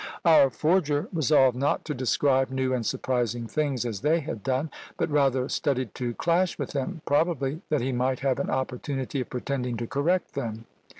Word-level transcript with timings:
Our 0.25 0.49
forger 0.49 1.07
resolved 1.13 1.55
not 1.55 1.85
to 1.85 1.93
describe 1.93 2.49
new 2.49 2.73
and 2.73 2.83
surprising 2.83 3.45
things 3.45 3.85
as 3.85 4.01
they 4.01 4.19
had 4.21 4.41
done, 4.41 4.71
but 4.97 5.11
rather 5.11 5.47
studied 5.47 5.93
to 5.93 6.15
clash 6.15 6.57
with 6.57 6.71
them, 6.71 7.01
probably 7.05 7.61
that 7.69 7.81
he 7.81 7.91
might 7.91 8.21
have 8.21 8.39
an 8.39 8.49
opportunity 8.49 9.21
of 9.21 9.29
pretending 9.29 9.77
to 9.77 9.85
correct 9.85 10.33
them. 10.33 10.65